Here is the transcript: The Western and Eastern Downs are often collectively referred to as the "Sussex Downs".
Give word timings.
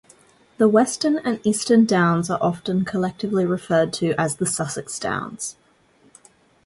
The 0.57 0.67
Western 0.67 1.19
and 1.19 1.39
Eastern 1.45 1.85
Downs 1.85 2.31
are 2.31 2.39
often 2.41 2.85
collectively 2.85 3.45
referred 3.45 3.93
to 3.99 4.15
as 4.19 4.37
the 4.37 4.47
"Sussex 4.47 4.97
Downs". 4.97 5.57